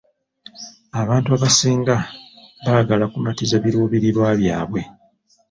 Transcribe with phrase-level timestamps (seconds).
[1.01, 1.95] Abantu abasinga
[2.65, 4.81] baagala kumatiza biruubirirwa byabwe.